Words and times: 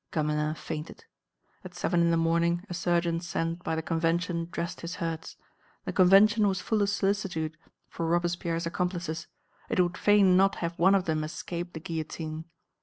Gamelin 0.11 0.55
fainted. 0.55 1.05
At 1.63 1.75
seven 1.75 2.01
in 2.01 2.09
the 2.09 2.17
morning 2.17 2.65
a 2.67 2.73
surgeon 2.73 3.19
sent 3.19 3.63
by 3.63 3.75
the 3.75 3.83
Convention 3.83 4.47
dressed 4.49 4.81
his 4.81 4.95
hurts. 4.95 5.37
The 5.85 5.93
Convention 5.93 6.47
was 6.47 6.59
full 6.59 6.81
of 6.81 6.89
solicitude 6.89 7.55
for 7.87 8.07
Robespierre's 8.07 8.65
accomplices; 8.65 9.27
it 9.69 9.79
would 9.79 9.99
fain 9.99 10.35
not 10.35 10.55
have 10.55 10.79
one 10.79 10.95
of 10.95 11.05
them 11.05 11.23
escape 11.23 11.73
the 11.73 11.79
guillotine. 11.79 12.45